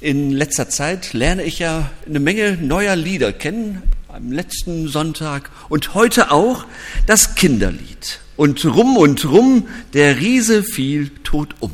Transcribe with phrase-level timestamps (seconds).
[0.00, 5.94] In letzter Zeit lerne ich ja eine Menge neuer Lieder kennen, am letzten Sonntag und
[5.94, 6.64] heute auch
[7.06, 8.20] das Kinderlied.
[8.36, 11.72] Und rum und rum, der Riese fiel tot um.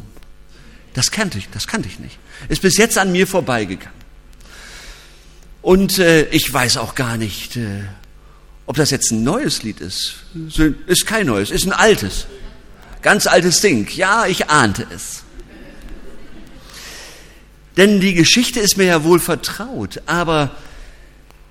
[0.94, 2.18] Das kannte ich, das kannte ich nicht.
[2.48, 3.96] Ist bis jetzt an mir vorbeigegangen.
[5.62, 7.82] Und äh, ich weiß auch gar nicht, äh,
[8.66, 10.16] ob das jetzt ein neues Lied ist.
[10.86, 12.26] Ist kein neues, ist ein altes.
[13.02, 13.88] Ganz altes Ding.
[13.94, 15.22] Ja, ich ahnte es.
[17.78, 20.02] Denn die Geschichte ist mir ja wohl vertraut.
[20.06, 20.50] Aber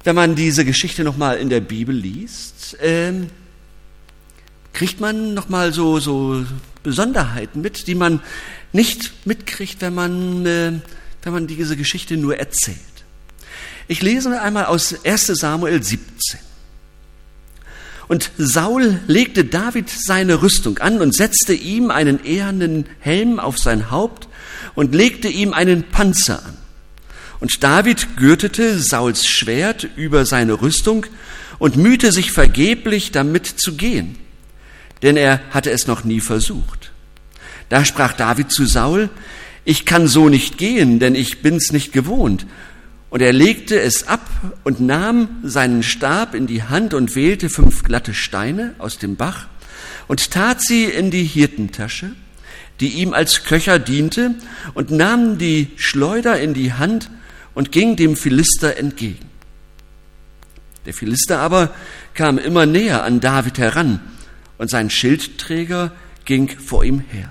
[0.03, 3.29] wenn man diese Geschichte nochmal in der Bibel liest, ähm,
[4.73, 6.45] kriegt man nochmal so, so
[6.83, 8.21] Besonderheiten mit, die man
[8.73, 10.73] nicht mitkriegt, wenn man, äh,
[11.23, 12.77] wenn man diese Geschichte nur erzählt.
[13.87, 16.41] Ich lese einmal aus 1 Samuel 17.
[18.09, 23.91] Und Saul legte David seine Rüstung an und setzte ihm einen ehernen Helm auf sein
[23.91, 24.26] Haupt
[24.77, 26.55] und legte ihm einen Panzer an.
[27.39, 31.07] Und David gürtete Sauls Schwert über seine Rüstung
[31.57, 34.17] und mühte sich vergeblich damit zu gehen,
[35.01, 36.91] denn er hatte es noch nie versucht.
[37.69, 39.09] Da sprach David zu Saul,
[39.65, 42.45] ich kann so nicht gehen, denn ich bin's nicht gewohnt.
[43.09, 44.29] Und er legte es ab
[44.63, 49.47] und nahm seinen Stab in die Hand und wählte fünf glatte Steine aus dem Bach
[50.07, 52.11] und tat sie in die Hirtentasche
[52.79, 54.35] die ihm als Köcher diente,
[54.73, 57.09] und nahm die Schleuder in die Hand
[57.53, 59.29] und ging dem Philister entgegen.
[60.85, 61.71] Der Philister aber
[62.13, 63.99] kam immer näher an David heran,
[64.57, 65.91] und sein Schildträger
[66.25, 67.29] ging vor ihm her.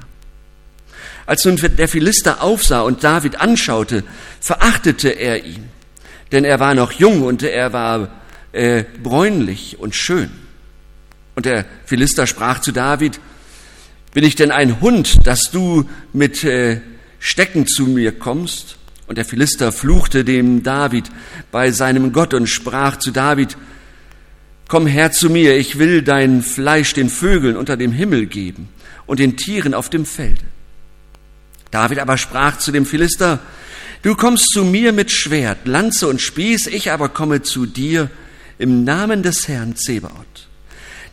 [1.27, 4.05] Als nun der Philister aufsah und David anschaute,
[4.41, 5.69] verachtete er ihn,
[6.31, 8.09] denn er war noch jung und er war
[8.53, 10.31] äh, bräunlich und schön.
[11.35, 13.21] Und der Philister sprach zu David,
[14.17, 16.81] bin ich denn ein Hund, dass du mit äh,
[17.19, 18.79] Stecken zu mir kommst?
[19.07, 21.11] Und der Philister fluchte dem David
[21.53, 23.59] bei seinem Gott und sprach zu David,
[24.69, 28.71] Komm her zu mir, ich will dein Fleisch den Vögeln unter dem Himmel geben
[29.05, 30.41] und den Tieren auf dem Felde.
[31.71, 33.41] David aber sprach zu dem Philister,
[34.01, 38.09] Du kommst zu mir mit Schwert, Lanze und Spieß, ich aber komme zu dir
[38.57, 40.49] im Namen des Herrn Zebaoth,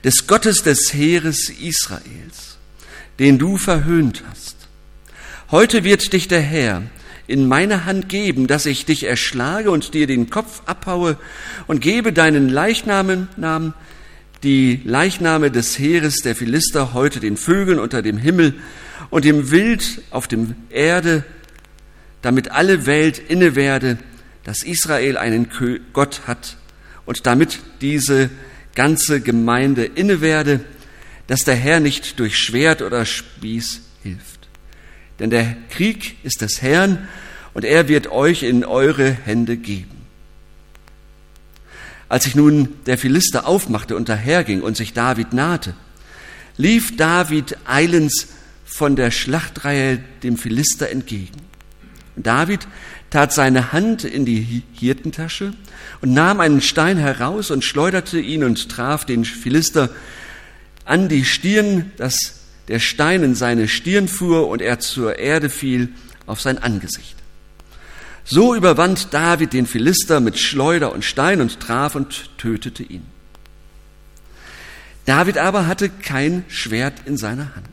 [0.05, 2.52] des Gottes des Heeres Israels
[3.19, 4.55] den du verhöhnt hast.
[5.51, 6.83] Heute wird dich der Herr
[7.27, 11.17] in meine Hand geben, dass ich dich erschlage und dir den Kopf abhaue
[11.67, 13.73] und gebe deinen Leichnamen, Namen,
[14.43, 18.55] die Leichname des Heeres der Philister heute den Vögeln unter dem Himmel
[19.09, 21.23] und dem Wild auf dem Erde,
[22.21, 23.97] damit alle Welt inne werde,
[24.43, 25.47] dass Israel einen
[25.93, 26.57] Gott hat
[27.05, 28.29] und damit diese
[28.75, 30.59] ganze Gemeinde inne werde,
[31.27, 34.47] dass der Herr nicht durch Schwert oder Spieß hilft.
[35.19, 37.07] Denn der Krieg ist des Herrn
[37.53, 40.01] und er wird euch in eure Hände geben.
[42.09, 45.73] Als sich nun der Philister aufmachte und daherging und sich David nahte,
[46.57, 48.27] lief David eilends
[48.65, 51.41] von der Schlachtreihe dem Philister entgegen.
[52.15, 52.67] David
[53.09, 55.53] tat seine Hand in die Hirtentasche
[56.01, 59.89] und nahm einen Stein heraus und schleuderte ihn und traf den Philister
[60.85, 65.89] an die Stirn, dass der Stein in seine Stirn fuhr und er zur Erde fiel
[66.25, 67.15] auf sein Angesicht.
[68.25, 73.05] So überwand David den Philister mit Schleuder und Stein und traf und tötete ihn.
[75.05, 77.67] David aber hatte kein Schwert in seiner Hand.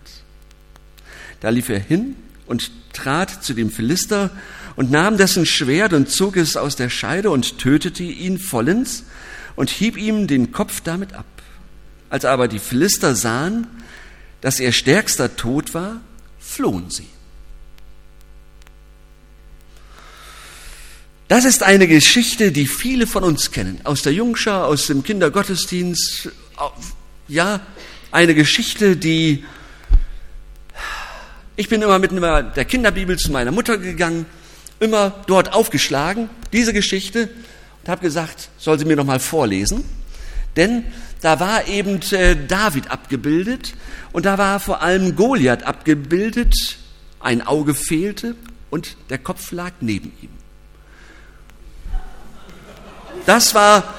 [1.38, 2.16] Da lief er hin
[2.46, 4.30] und trat zu dem Philister
[4.74, 9.04] und nahm dessen Schwert und zog es aus der Scheide und tötete ihn vollends
[9.54, 11.26] und hieb ihm den Kopf damit ab.
[12.10, 13.66] Als aber die Philister sahen,
[14.40, 16.00] dass ihr stärkster tot war,
[16.38, 17.08] flohen sie.
[21.28, 23.80] Das ist eine Geschichte, die viele von uns kennen.
[23.84, 26.30] Aus der Jungschar, aus dem Kindergottesdienst.
[27.28, 27.60] Ja,
[28.10, 29.44] eine Geschichte, die.
[31.54, 34.26] Ich bin immer mit der Kinderbibel zu meiner Mutter gegangen,
[34.80, 37.28] immer dort aufgeschlagen, diese Geschichte,
[37.82, 39.84] und habe gesagt, soll sie mir noch mal vorlesen.
[40.56, 40.84] Denn
[41.20, 43.74] da war eben äh, David abgebildet
[44.12, 46.54] und da war vor allem Goliath abgebildet.
[47.20, 48.34] Ein Auge fehlte
[48.70, 50.30] und der Kopf lag neben ihm.
[53.26, 53.94] Das war,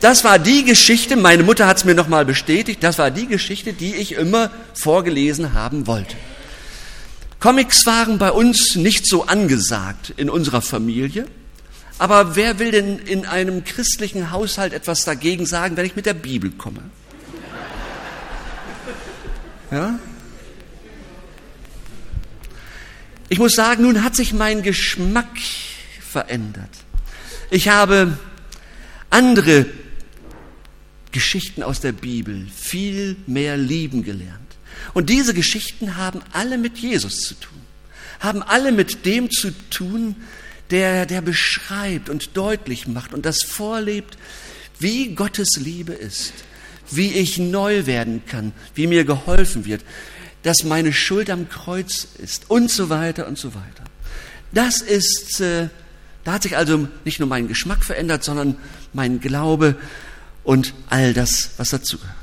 [0.00, 3.74] das war die Geschichte, meine Mutter hat es mir nochmal bestätigt, das war die Geschichte,
[3.74, 6.16] die ich immer vorgelesen haben wollte.
[7.38, 11.26] Comics waren bei uns nicht so angesagt in unserer Familie.
[12.02, 16.14] Aber wer will denn in einem christlichen Haushalt etwas dagegen sagen, wenn ich mit der
[16.14, 16.80] Bibel komme?
[19.70, 20.00] Ja?
[23.28, 25.28] Ich muss sagen, nun hat sich mein Geschmack
[26.00, 26.70] verändert.
[27.52, 28.18] Ich habe
[29.08, 29.66] andere
[31.12, 34.56] Geschichten aus der Bibel viel mehr lieben gelernt.
[34.92, 37.60] Und diese Geschichten haben alle mit Jesus zu tun,
[38.18, 40.16] haben alle mit dem zu tun,
[40.72, 44.18] der, der beschreibt und deutlich macht und das vorlebt,
[44.78, 46.32] wie Gottes Liebe ist,
[46.90, 49.84] wie ich neu werden kann, wie mir geholfen wird,
[50.42, 53.84] dass meine Schuld am Kreuz ist und so weiter und so weiter.
[54.52, 55.68] Das ist, äh,
[56.24, 58.56] da hat sich also nicht nur mein Geschmack verändert, sondern
[58.92, 59.76] mein Glaube
[60.42, 62.16] und all das, was dazugehört.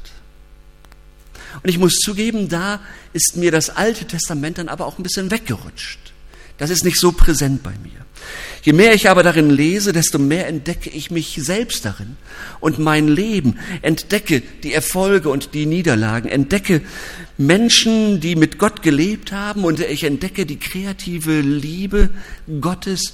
[1.63, 2.81] Und ich muss zugeben, da
[3.13, 5.99] ist mir das Alte Testament dann aber auch ein bisschen weggerutscht.
[6.59, 8.05] Das ist nicht so präsent bei mir.
[8.63, 12.17] Je mehr ich aber darin lese, desto mehr entdecke ich mich selbst darin
[12.59, 16.81] und mein Leben, entdecke die Erfolge und die Niederlagen, entdecke
[17.37, 22.09] Menschen, die mit Gott gelebt haben und ich entdecke die kreative Liebe
[22.59, 23.13] Gottes,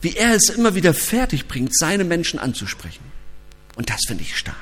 [0.00, 3.04] wie er es immer wieder fertig bringt, seine Menschen anzusprechen.
[3.76, 4.56] Und das finde ich stark.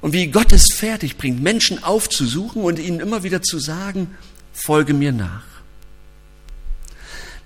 [0.00, 4.16] Und wie Gott es fertig bringt, Menschen aufzusuchen und ihnen immer wieder zu sagen,
[4.52, 5.49] folge mir nach.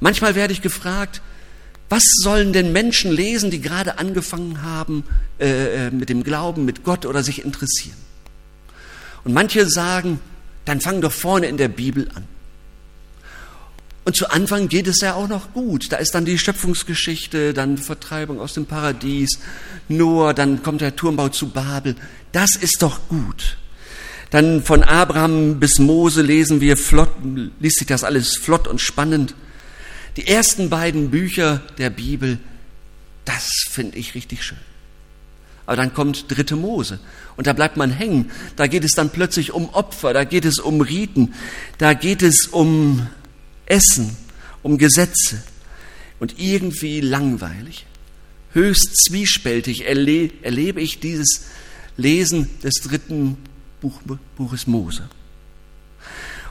[0.04, 1.22] Manchmal werde ich gefragt,
[1.88, 5.04] was sollen denn Menschen lesen, die gerade angefangen haben
[5.40, 7.96] äh, äh, mit dem Glauben, mit Gott oder sich interessieren?
[9.24, 10.20] Und manche sagen,
[10.66, 12.24] dann fang doch vorne in der Bibel an.
[14.04, 15.90] Und zu Anfang geht es ja auch noch gut.
[15.90, 19.38] Da ist dann die Schöpfungsgeschichte, dann Vertreibung aus dem Paradies,
[19.88, 21.96] Noah, dann kommt der Turmbau zu Babel.
[22.30, 23.56] Das ist doch gut.
[24.28, 27.08] Dann von Abraham bis Mose lesen wir flott,
[27.58, 29.34] liest sich das alles flott und spannend.
[30.16, 32.38] Die ersten beiden Bücher der Bibel,
[33.24, 34.58] das finde ich richtig schön.
[35.66, 37.00] Aber dann kommt dritte Mose
[37.36, 38.30] und da bleibt man hängen.
[38.56, 41.34] Da geht es dann plötzlich um Opfer, da geht es um Riten,
[41.78, 43.06] da geht es um
[43.66, 44.16] Essen,
[44.62, 45.42] um Gesetze
[46.20, 47.86] und irgendwie langweilig.
[48.52, 51.46] Höchst zwiespältig erle erlebe ich dieses
[51.96, 53.36] Lesen des dritten
[53.80, 54.00] Buch,
[54.36, 55.08] Buches Mose.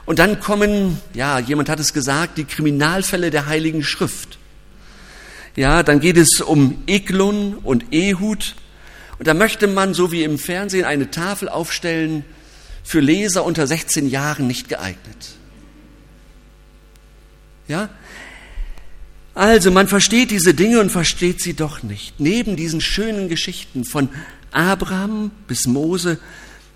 [0.06, 4.38] Und dann kommen, ja, jemand hat es gesagt, die Kriminalfälle der Heiligen Schrift.
[5.56, 8.54] Ja, dann geht es um Eglon und Ehud.
[9.18, 12.24] Und da möchte man, so wie im Fernsehen, eine Tafel aufstellen,
[12.82, 15.36] für Leser unter 16 Jahren nicht geeignet.
[17.66, 17.88] Ja?
[19.34, 22.20] Also, man versteht diese Dinge und versteht sie doch nicht.
[22.20, 24.08] Neben diesen schönen Geschichten von
[24.52, 26.18] Abraham bis Mose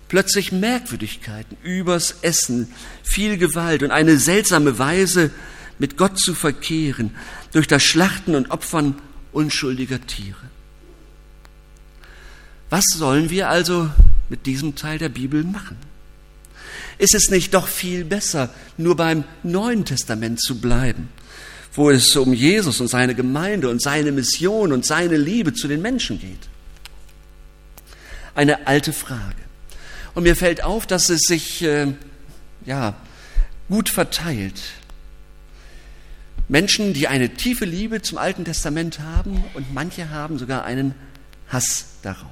[0.09, 2.73] plötzlich Merkwürdigkeiten übers Essen,
[3.03, 5.31] viel Gewalt und eine seltsame Weise,
[5.77, 7.15] mit Gott zu verkehren,
[7.53, 8.95] durch das Schlachten und Opfern
[9.31, 10.35] unschuldiger Tiere.
[12.69, 13.89] Was sollen wir also
[14.27, 15.77] mit diesem Teil der Bibel machen?
[16.97, 21.09] Ist es nicht doch viel besser, nur beim Neuen Testament zu bleiben,
[21.73, 25.81] wo es um Jesus und seine Gemeinde und seine Mission und seine Liebe zu den
[25.81, 26.49] Menschen geht?
[28.35, 29.48] Eine alte Frage.
[30.15, 31.93] Und mir fällt auf, dass es sich äh,
[32.65, 32.95] ja,
[33.69, 34.59] gut verteilt.
[36.47, 40.95] Menschen, die eine tiefe Liebe zum Alten Testament haben und manche haben sogar einen
[41.47, 42.25] Hass darauf.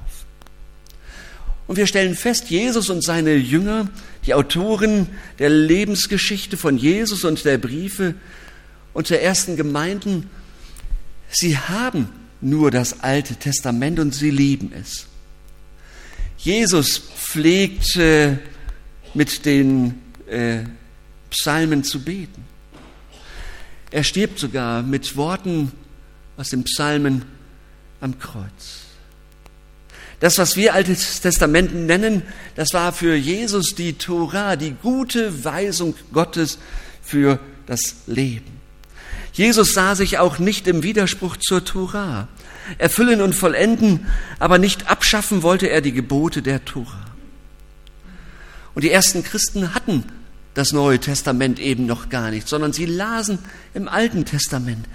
[1.68, 3.88] Und wir stellen fest, Jesus und seine Jünger,
[4.26, 5.08] die Autoren
[5.38, 8.14] der Lebensgeschichte von Jesus und der Briefe
[8.92, 10.30] und der ersten Gemeinden,
[11.28, 12.08] sie haben
[12.40, 15.06] nur das Alte Testament und sie lieben es.
[16.38, 18.38] Jesus pflegt äh,
[19.12, 20.60] mit den äh,
[21.30, 22.44] Psalmen zu beten.
[23.90, 25.72] Er stirbt sogar mit Worten
[26.36, 27.24] aus den Psalmen
[28.00, 28.86] am Kreuz.
[30.20, 32.22] Das, was wir Altes Testament nennen,
[32.56, 36.58] das war für Jesus die Tora, die gute Weisung Gottes
[37.02, 38.58] für das Leben.
[39.38, 42.26] Jesus sah sich auch nicht im Widerspruch zur Tora.
[42.76, 44.04] Erfüllen und vollenden,
[44.40, 47.04] aber nicht abschaffen wollte er die Gebote der Tora.
[48.74, 50.02] Und die ersten Christen hatten
[50.54, 53.38] das Neue Testament eben noch gar nicht, sondern sie lasen
[53.74, 54.88] im Alten Testament.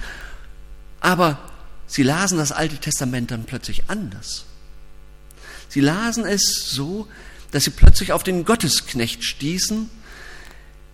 [1.00, 1.40] Aber
[1.88, 4.44] sie lasen das Alte Testament dann plötzlich anders.
[5.70, 7.08] Sie lasen es so,
[7.52, 9.90] dass sie plötzlich auf den Gottesknecht stießen,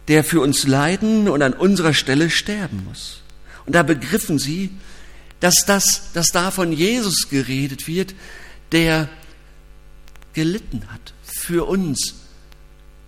[0.08, 3.24] der für uns leiden und an unserer Stelle sterben muss.
[3.70, 4.72] Und da begriffen sie,
[5.42, 8.16] dass das, dass da von Jesus geredet wird,
[8.72, 9.08] der
[10.34, 12.16] gelitten hat für uns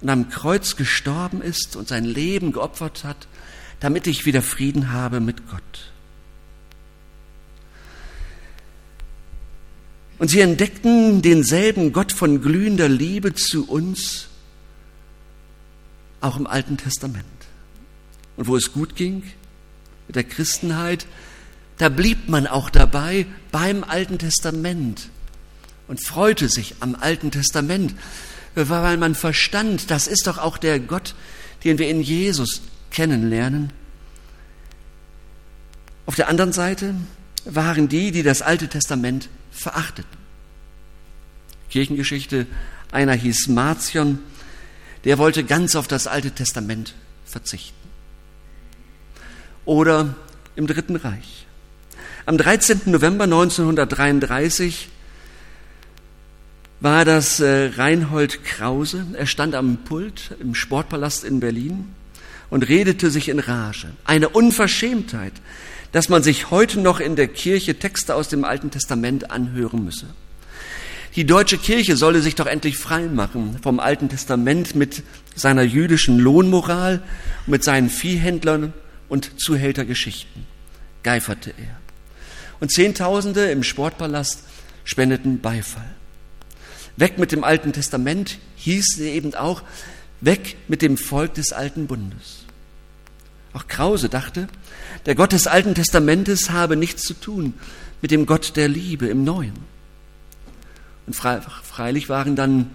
[0.01, 3.27] und am Kreuz gestorben ist und sein Leben geopfert hat,
[3.79, 5.91] damit ich wieder Frieden habe mit Gott.
[10.19, 14.27] Und sie entdeckten denselben Gott von glühender Liebe zu uns
[16.19, 17.25] auch im Alten Testament.
[18.37, 19.23] und wo es gut ging
[20.13, 21.05] der Christenheit,
[21.77, 25.09] da blieb man auch dabei beim Alten Testament
[25.87, 27.95] und freute sich am Alten Testament,
[28.55, 31.15] weil man verstand, das ist doch auch der Gott,
[31.63, 33.71] den wir in Jesus kennenlernen.
[36.05, 36.95] Auf der anderen Seite
[37.45, 40.17] waren die, die das Alte Testament verachteten.
[41.69, 42.47] Kirchengeschichte,
[42.91, 44.19] einer hieß Marcion,
[45.03, 46.93] der wollte ganz auf das Alte Testament
[47.25, 47.80] verzichten.
[49.65, 50.15] Oder
[50.55, 51.45] im Dritten Reich.
[52.25, 52.81] Am 13.
[52.85, 54.89] November 1933
[56.79, 59.05] war das äh, Reinhold Krause.
[59.13, 61.93] Er stand am Pult im Sportpalast in Berlin
[62.49, 63.87] und redete sich in Rage.
[64.03, 65.33] Eine Unverschämtheit,
[65.91, 70.07] dass man sich heute noch in der Kirche Texte aus dem Alten Testament anhören müsse.
[71.15, 75.03] Die deutsche Kirche solle sich doch endlich frei machen vom Alten Testament mit
[75.35, 77.03] seiner jüdischen Lohnmoral,
[77.47, 78.73] mit seinen Viehhändlern
[79.11, 80.45] und Zuhältergeschichten,
[81.03, 81.77] geiferte er.
[82.61, 84.45] Und Zehntausende im Sportpalast
[84.85, 85.95] spendeten Beifall.
[86.95, 89.63] Weg mit dem Alten Testament hieß eben auch
[90.21, 92.45] weg mit dem Volk des alten Bundes.
[93.51, 94.47] Auch Krause dachte,
[95.05, 97.53] der Gott des Alten Testamentes habe nichts zu tun
[98.01, 99.55] mit dem Gott der Liebe im Neuen.
[101.05, 102.71] Und freilich waren dann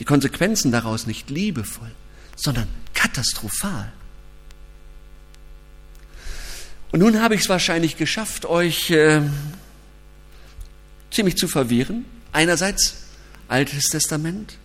[0.00, 1.92] die Konsequenzen daraus nicht liebevoll,
[2.34, 3.92] sondern katastrophal.
[6.90, 9.20] Und nun habe ich es wahrscheinlich geschafft, euch äh,
[11.10, 12.04] ziemlich zu verwirren.
[12.32, 13.04] Einerseits
[13.48, 14.58] Altes Testament,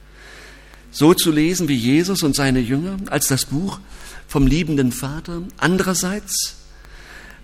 [0.91, 3.79] so zu lesen wie Jesus und seine Jünger als das Buch
[4.27, 5.41] vom liebenden Vater.
[5.57, 6.55] Andererseits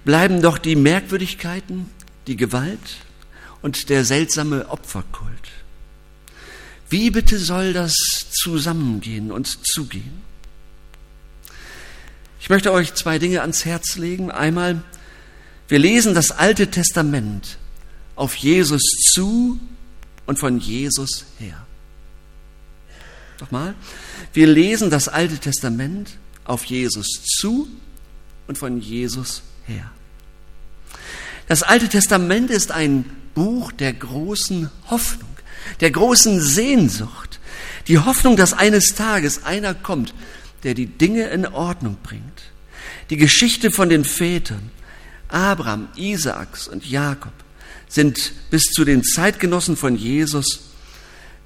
[0.06, 1.90] bleiben doch die Merkwürdigkeiten,
[2.28, 2.98] die Gewalt
[3.62, 5.34] und der seltsame Opferkult.
[6.90, 7.94] Wie bitte soll das
[8.32, 10.29] zusammengehen und zugehen?
[12.40, 14.32] Ich möchte euch zwei Dinge ans Herz legen.
[14.32, 14.82] Einmal,
[15.68, 17.58] wir lesen das Alte Testament
[18.16, 18.82] auf Jesus
[19.14, 19.60] zu
[20.26, 21.66] und von Jesus her.
[23.40, 23.76] Nochmal,
[24.34, 27.68] wir lesen das Alte Testament auf Jesus zu
[28.48, 29.92] und von Jesus her.
[31.48, 35.30] Das Alte Testament ist ein Buch der großen Hoffnung
[35.80, 37.40] der großen Sehnsucht,
[37.88, 40.14] die Hoffnung, dass eines Tages einer kommt,
[40.64, 42.42] der die Dinge in Ordnung bringt.
[43.10, 44.72] Die Geschichte von den Vätern,
[45.28, 47.34] Abraham, Isaaks und Jakob,
[47.88, 50.72] sind bis zu den Zeitgenossen von Jesus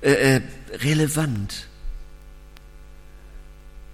[0.01, 0.41] äh, äh,
[0.81, 1.67] relevant.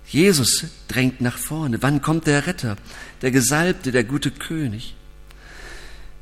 [0.08, 1.84] Jesus drängt nach vorne.
[1.84, 2.78] Wann kommt der Retter,
[3.22, 4.96] der Gesalbte, der gute König?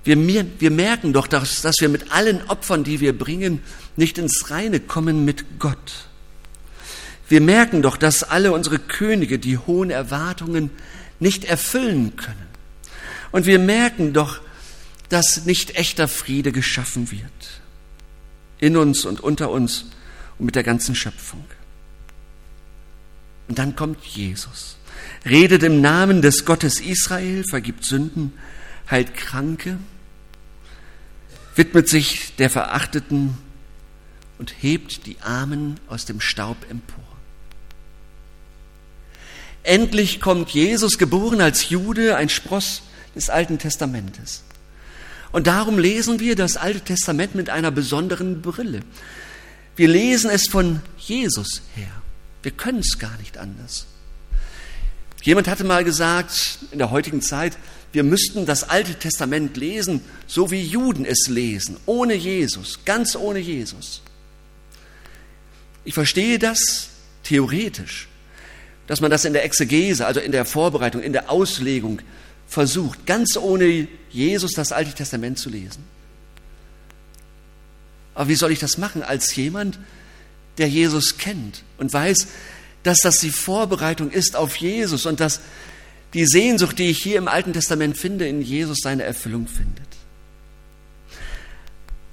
[0.04, 0.18] Wir,
[0.60, 3.62] wir merken doch, dass, dass wir mit allen Opfern, die wir bringen,
[3.96, 6.07] nicht ins Reine kommen mit Gott.
[7.30, 10.72] Wir merken doch, dass alle unsere Könige die hohen Erwartungen
[11.20, 12.48] nicht erfüllen können.
[13.32, 14.40] Und wir merken doch,
[15.10, 17.62] dass nicht echter Friede geschaffen wird.
[18.60, 19.86] In uns und unter uns
[20.38, 21.46] und mit der ganzen Schöpfung.
[23.48, 24.78] Und dann kommt Jesus,
[25.26, 28.34] redet im Namen des Gottes Israel, vergibt Sünden,
[28.90, 29.78] heilt Kranke,
[31.56, 33.38] widmet sich der Verachteten
[34.38, 37.17] und hebt die Armen aus dem Staub empor.
[39.68, 42.84] Endlich kommt Jesus, geboren als Jude, ein Spross
[43.16, 44.44] des Alten Testamentes.
[45.34, 48.80] Und darum lesen wir das Alte Testament mit einer besonderen Brille.
[49.76, 51.92] Wir lesen es von Jesus her.
[52.44, 53.88] Wir können es gar nicht anders.
[55.22, 57.58] Jemand hatte mal gesagt, in der heutigen Zeit,
[57.92, 63.40] wir müssten das Alte Testament lesen, so wie Juden es lesen, ohne Jesus, ganz ohne
[63.40, 64.02] Jesus.
[65.84, 66.88] Ich verstehe das
[67.24, 68.08] theoretisch,
[68.88, 72.02] dass man das in der Exegese, also in der Vorbereitung, in der Auslegung
[72.48, 75.84] versucht, ganz ohne Jesus das Alte Testament zu lesen.
[78.16, 79.78] Aber wie soll ich das machen als jemand,
[80.58, 82.28] der Jesus kennt und weiß,
[82.84, 85.42] dass das die Vorbereitung ist auf Jesus und dass
[86.14, 89.86] die Sehnsucht, die ich hier im Alten Testament finde, in Jesus seine Erfüllung findet.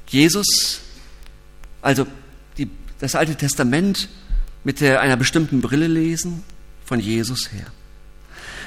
[0.09, 0.81] Jesus,
[1.81, 2.07] also
[2.99, 4.09] das Alte Testament
[4.64, 6.43] mit einer bestimmten Brille lesen,
[6.85, 7.67] von Jesus her.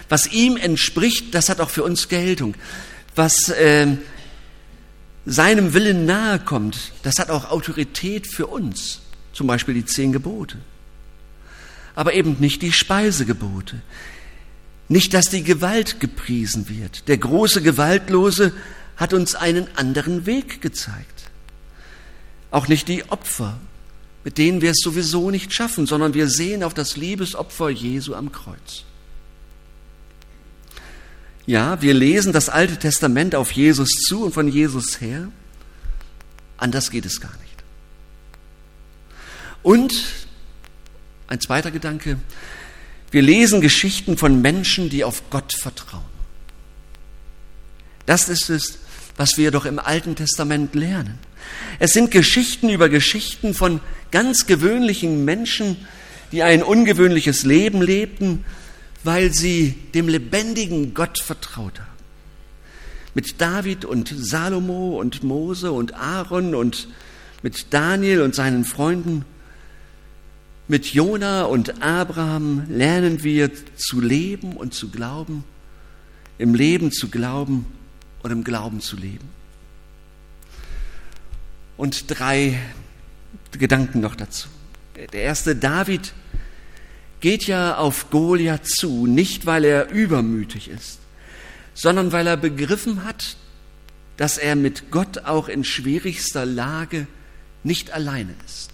[0.10, 2.56] Was ihm entspricht, das hat auch für uns Geltung.
[3.16, 3.88] Was äh,
[5.26, 9.02] seinem Willen nahe kommt, das hat auch Autorität für uns.
[9.34, 10.58] Zum Beispiel die zehn Gebote.
[11.96, 13.82] Aber eben nicht die Speisegebote.
[14.88, 17.08] Nicht, dass die Gewalt gepriesen wird.
[17.10, 18.54] Der große Gewaltlose
[18.96, 21.30] hat uns einen anderen Weg gezeigt.
[22.50, 23.60] Auch nicht die Opfer
[24.28, 28.34] mit denen wir es sowieso nicht schaffen, sondern wir sehen auf das Liebesopfer Jesu am
[28.34, 28.84] Kreuz.
[31.46, 35.30] Ja, wir lesen das Alte Testament auf Jesus zu und von Jesus her.
[36.58, 37.64] Anders geht es gar nicht.
[39.64, 39.96] Und
[41.30, 42.20] ein zweiter Gedanke,
[43.12, 46.04] wir lesen Geschichten von Menschen, die auf Gott vertrauen.
[48.06, 48.80] Das ist es,
[49.16, 51.18] was wir doch im Alten Testament lernen.
[51.80, 53.80] Es sind Geschichten über Geschichten von
[54.12, 55.78] ganz gewöhnlichen Menschen,
[56.32, 58.44] die ein ungewöhnliches Leben lebten,
[59.04, 61.88] weil sie dem lebendigen Gott vertraut haben.
[63.14, 66.88] Mit David und Salomo und Mose und Aaron und
[67.42, 69.26] mit Daniel und seinen Freunden,
[70.68, 75.46] mit Jona und Abraham lernen wir zu leben und zu glauben,
[76.38, 77.66] im Leben zu glauben
[78.22, 79.30] und im Glauben zu leben.
[81.78, 82.60] Und drei
[83.52, 84.50] Gedanken noch dazu.
[85.14, 86.14] Der erste, David
[87.20, 91.00] geht ja auf Goliath zu, nicht weil er übermütig ist,
[91.74, 93.38] sondern weil er begriffen hat,
[94.18, 97.08] dass er mit Gott auch in schwierigster Lage
[97.64, 98.72] nicht alleine ist.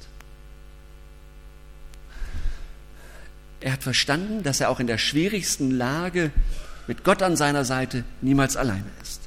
[3.59, 6.31] Er hat verstanden, dass er auch in der schwierigsten Lage
[6.87, 9.22] mit Gott an seiner Seite niemals alleine ist.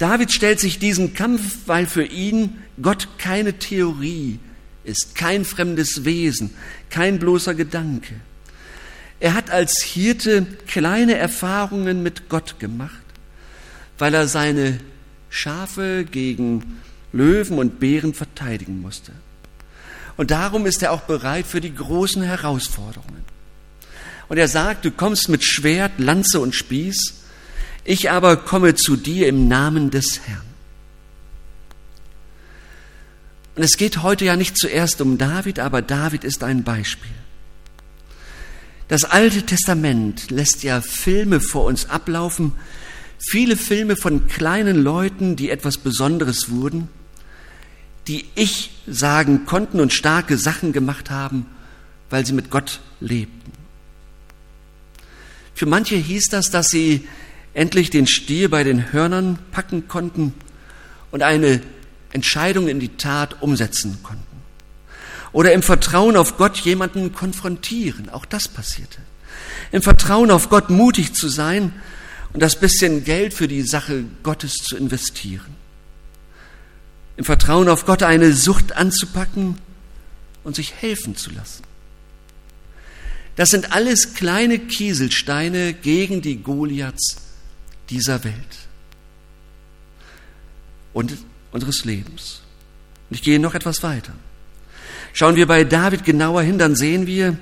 [0.00, 4.38] David stellt sich diesem Kampf, weil für ihn Gott keine Theorie
[4.82, 6.54] ist, kein fremdes Wesen,
[6.88, 8.14] kein bloßer Gedanke.
[9.20, 12.94] Er hat als Hirte kleine Erfahrungen mit Gott gemacht,
[13.98, 14.80] weil er seine
[15.28, 16.80] Schafe gegen
[17.12, 19.12] Löwen und Bären verteidigen musste.
[20.16, 23.22] Und darum ist er auch bereit für die großen Herausforderungen.
[24.30, 27.19] Und er sagt, du kommst mit Schwert, Lanze und Spieß,
[27.84, 30.50] ich aber komme zu dir im Namen des Herrn.
[33.56, 37.10] Und es geht heute ja nicht zuerst um David, aber David ist ein Beispiel.
[38.88, 42.52] Das Alte Testament lässt ja Filme vor uns ablaufen,
[43.18, 46.88] viele Filme von kleinen Leuten, die etwas Besonderes wurden,
[48.08, 51.46] die ich sagen konnten und starke Sachen gemacht haben,
[52.08, 53.52] weil sie mit Gott lebten.
[55.54, 57.06] Für manche hieß das, dass sie
[57.54, 60.34] endlich den Stier bei den Hörnern packen konnten
[61.10, 61.60] und eine
[62.12, 64.24] Entscheidung in die Tat umsetzen konnten.
[65.32, 68.08] Oder im Vertrauen auf Gott jemanden konfrontieren.
[68.08, 68.98] Auch das passierte.
[69.70, 71.72] Im Vertrauen auf Gott mutig zu sein
[72.32, 75.54] und das bisschen Geld für die Sache Gottes zu investieren.
[77.16, 79.58] Im Vertrauen auf Gott eine Sucht anzupacken
[80.42, 81.62] und sich helfen zu lassen.
[83.36, 87.29] Das sind alles kleine Kieselsteine gegen die Goliaths
[87.90, 88.68] dieser Welt.
[90.92, 91.16] Und
[91.52, 92.40] unseres Lebens.
[93.08, 94.12] Und ich gehe noch etwas weiter.
[95.12, 97.36] Schauen wir bei David genauer hin, dann sehen wir,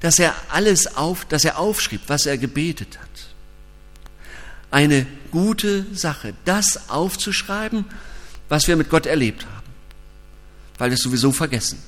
[0.00, 3.08] dass er alles auf, dass er aufschrieb, was er gebetet hat.
[4.70, 7.84] Eine gute Sache, das aufzuschreiben,
[8.48, 9.66] was wir mit Gott erlebt haben,
[10.78, 11.78] weil wir es sowieso vergessen.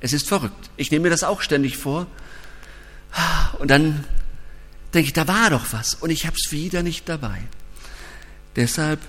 [0.00, 0.70] Es ist verrückt.
[0.76, 2.06] Ich nehme mir das auch ständig vor.
[3.58, 4.04] Und dann
[4.94, 7.38] denke ich, da war doch was und ich habe es wieder nicht dabei.
[8.56, 9.00] Deshalb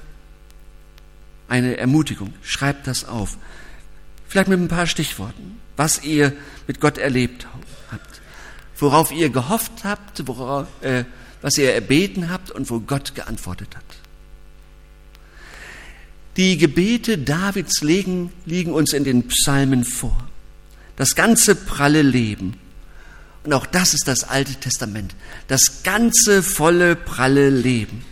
[1.48, 2.34] eine Ermutigung.
[2.42, 3.38] Schreibt das auf.
[4.28, 6.34] Vielleicht mit ein paar Stichworten, was ihr
[6.68, 7.46] mit Gott erlebt
[7.92, 8.22] habt,
[8.78, 11.04] worauf ihr gehofft habt, worauf, äh,
[11.42, 13.84] was ihr erbeten habt und wo Gott geantwortet hat.
[16.38, 20.28] Die Gebete Davids liegen, liegen uns in den Psalmen vor.
[20.96, 22.56] Das ganze pralle Leben.
[23.44, 25.16] Und auch das ist das Alte Testament.
[25.48, 28.06] Das ganze volle pralle Leben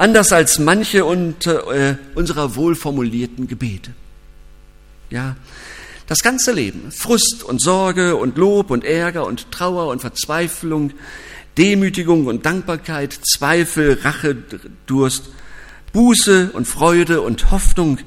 [0.00, 3.92] anders als manche äh, unserer wohlformulierten Gebete.
[5.10, 5.36] Ja,
[6.06, 10.92] das ganze Leben, Frust und Sorge und Lob und Ärger und Trauer und Verzweiflung,
[11.58, 14.36] Demütigung und Dankbarkeit, Zweifel, Rache,
[14.86, 15.28] Durst,
[15.92, 17.98] Buße und Freude und Hoffnung,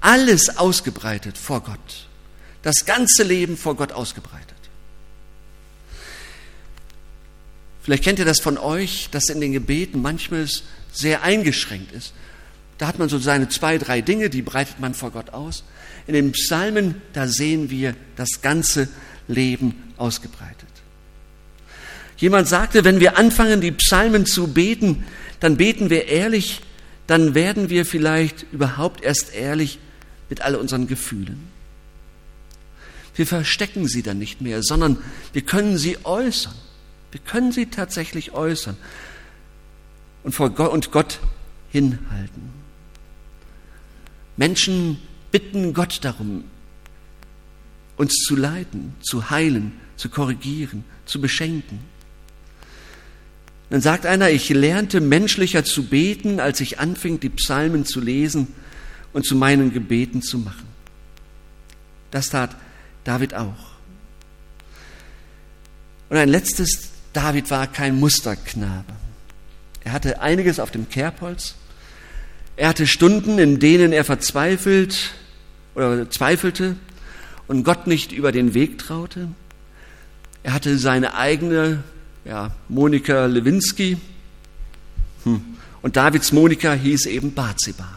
[0.00, 2.08] alles ausgebreitet vor Gott.
[2.62, 4.57] Das ganze Leben vor Gott ausgebreitet.
[7.88, 10.46] Vielleicht kennt ihr das von euch, dass in den Gebeten manchmal
[10.92, 12.12] sehr eingeschränkt ist.
[12.76, 15.64] Da hat man so seine zwei, drei Dinge, die breitet man vor Gott aus.
[16.06, 18.90] In den Psalmen, da sehen wir das ganze
[19.26, 20.68] Leben ausgebreitet.
[22.18, 25.06] Jemand sagte, wenn wir anfangen, die Psalmen zu beten,
[25.40, 26.60] dann beten wir ehrlich,
[27.06, 29.78] dann werden wir vielleicht überhaupt erst ehrlich
[30.28, 31.48] mit all unseren Gefühlen.
[33.14, 34.98] Wir verstecken sie dann nicht mehr, sondern
[35.32, 36.52] wir können sie äußern.
[37.10, 38.76] Wir können sie tatsächlich äußern
[40.24, 41.20] und vor Gott, und Gott
[41.70, 42.50] hinhalten.
[44.36, 44.98] Menschen
[45.30, 46.44] bitten Gott darum,
[47.96, 51.80] uns zu leiten, zu heilen, zu korrigieren, zu beschenken.
[53.70, 58.48] Dann sagt einer, ich lernte menschlicher zu beten, als ich anfing, die Psalmen zu lesen
[59.12, 60.66] und zu meinen Gebeten zu machen.
[62.10, 62.56] Das tat
[63.04, 63.72] David auch.
[66.08, 68.92] Und ein letztes, David war kein Musterknabe.
[69.84, 71.54] Er hatte einiges auf dem Kerbholz.
[72.56, 75.12] Er hatte Stunden, in denen er verzweifelt
[75.74, 76.76] oder zweifelte
[77.46, 79.28] und Gott nicht über den Weg traute.
[80.42, 81.82] Er hatte seine eigene,
[82.24, 83.96] ja, Monika Lewinsky.
[85.24, 85.40] Hm.
[85.82, 87.88] Und Davids Monika hieß eben Bathseba.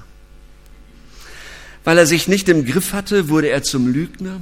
[1.83, 4.39] Weil er sich nicht im Griff hatte, wurde er zum Lügner.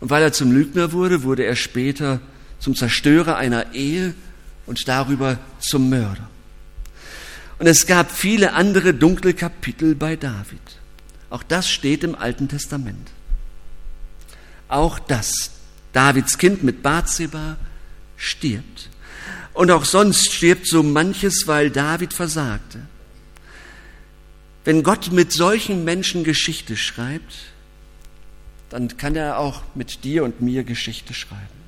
[0.00, 2.20] Und weil er zum Lügner wurde, wurde er später
[2.62, 4.14] zum Zerstörer einer Ehe
[4.66, 6.28] und darüber zum Mörder.
[7.58, 10.60] Und es gab viele andere dunkle Kapitel bei David.
[11.28, 13.10] Auch das steht im Alten Testament.
[14.68, 15.50] Auch das,
[15.92, 17.56] Davids Kind mit Bathseba,
[18.16, 18.90] stirbt.
[19.54, 22.80] Und auch sonst stirbt so manches, weil David versagte.
[24.64, 27.34] Wenn Gott mit solchen Menschen Geschichte schreibt,
[28.70, 31.61] dann kann er auch mit dir und mir Geschichte schreiben.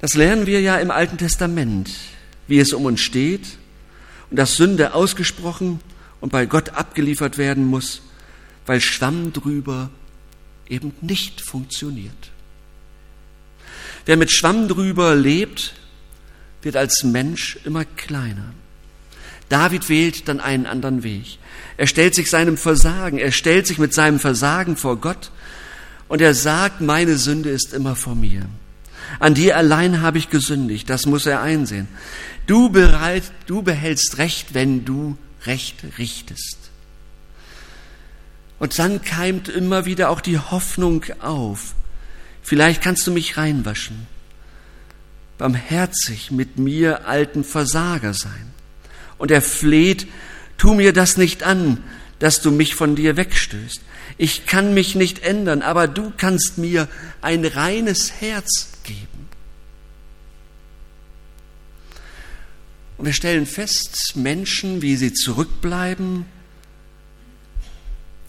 [0.00, 1.90] Das lernen wir ja im Alten Testament,
[2.48, 3.46] wie es um uns steht
[4.30, 5.80] und dass Sünde ausgesprochen
[6.20, 8.02] und bei Gott abgeliefert werden muss,
[8.66, 9.90] weil Schwamm drüber
[10.68, 12.30] eben nicht funktioniert.
[14.06, 15.74] Wer mit Schwamm drüber lebt,
[16.62, 18.54] wird als Mensch immer kleiner.
[19.48, 21.38] David wählt dann einen anderen Weg.
[21.76, 25.30] Er stellt sich seinem Versagen, er stellt sich mit seinem Versagen vor Gott
[26.08, 28.46] und er sagt, meine Sünde ist immer vor mir.
[29.18, 31.88] An dir allein habe ich gesündigt, das muss er einsehen.
[32.46, 36.58] Du, bereit, du behältst Recht, wenn du Recht richtest.
[38.58, 41.74] Und dann keimt immer wieder auch die Hoffnung auf.
[42.42, 44.06] Vielleicht kannst du mich reinwaschen,
[45.38, 48.50] barmherzig mit mir alten Versager sein.
[49.18, 50.06] Und er fleht,
[50.58, 51.82] tu mir das nicht an,
[52.18, 53.80] dass du mich von dir wegstößt.
[54.18, 56.88] Ich kann mich nicht ändern, aber du kannst mir
[57.22, 59.28] ein reines Herz geben.
[62.98, 66.26] Und wir stellen fest, Menschen, wie sie zurückbleiben,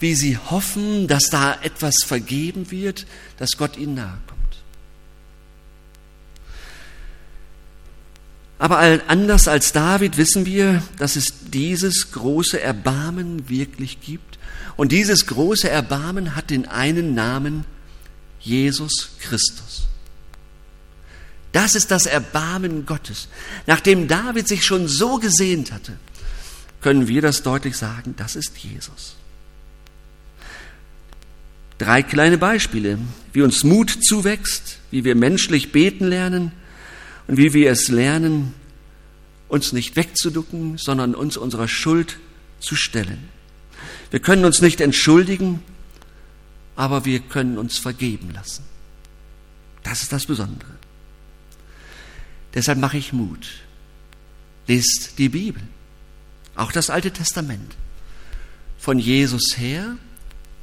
[0.00, 4.42] wie sie hoffen, dass da etwas vergeben wird, dass Gott ihnen nahe kommt.
[8.58, 14.38] Aber anders als David wissen wir, dass es dieses große Erbarmen wirklich gibt.
[14.76, 17.64] Und dieses große Erbarmen hat den einen Namen
[18.40, 19.88] Jesus Christus.
[21.52, 23.28] Das ist das Erbarmen Gottes.
[23.66, 25.92] Nachdem David sich schon so gesehnt hatte,
[26.80, 29.16] können wir das deutlich sagen, das ist Jesus.
[31.78, 32.98] Drei kleine Beispiele,
[33.32, 36.52] wie uns Mut zuwächst, wie wir menschlich beten lernen
[37.28, 38.54] und wie wir es lernen,
[39.48, 42.18] uns nicht wegzuducken, sondern uns unserer Schuld
[42.60, 43.28] zu stellen.
[44.10, 45.62] Wir können uns nicht entschuldigen,
[46.76, 48.64] aber wir können uns vergeben lassen.
[49.82, 50.70] Das ist das Besondere.
[52.54, 53.46] Deshalb mache ich Mut.
[54.66, 55.62] Lest die Bibel,
[56.54, 57.76] auch das Alte Testament,
[58.78, 59.96] von Jesus her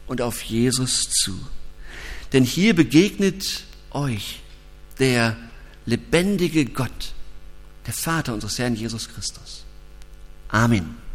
[0.07, 1.39] und auf Jesus zu.
[2.33, 4.41] Denn hier begegnet euch
[4.99, 5.35] der
[5.85, 7.13] lebendige Gott,
[7.85, 9.65] der Vater unseres Herrn Jesus Christus.
[10.49, 11.08] Amen.